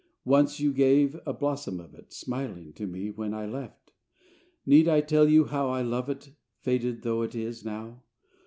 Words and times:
Once 0.25 0.59
you 0.59 0.73
gave 0.73 1.15
a 1.27 1.31
blossom 1.31 1.79
of 1.79 1.93
it, 1.93 2.11
Smiling, 2.11 2.73
to 2.73 2.87
me 2.87 3.11
when 3.11 3.35
I 3.35 3.45
left: 3.45 3.91
Need 4.65 4.87
I 4.87 4.99
tell 5.01 5.29
you 5.29 5.43
how 5.45 5.69
I 5.69 5.83
love 5.83 6.09
it 6.09 6.31
Faded 6.57 7.03
though 7.03 7.21
it 7.21 7.35
is 7.35 7.63
now! 7.63 8.01